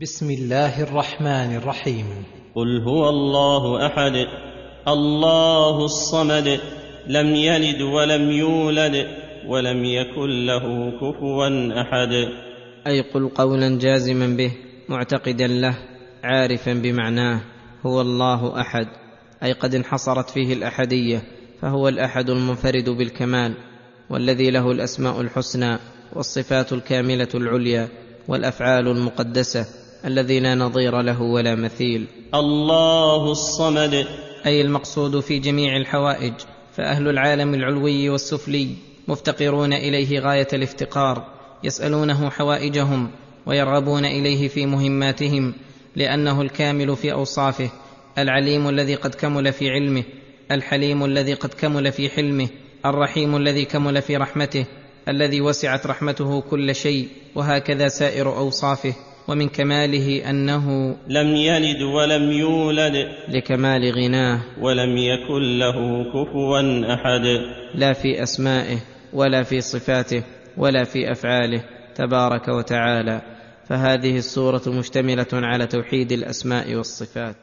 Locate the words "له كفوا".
10.46-11.48, 65.58-66.94